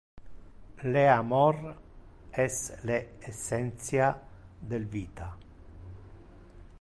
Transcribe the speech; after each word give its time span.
Le 0.93 1.03
amor 1.15 1.59
es 2.45 2.57
le 2.81 2.97
essentia 3.21 4.09
del 4.59 4.87
vita. 4.87 5.29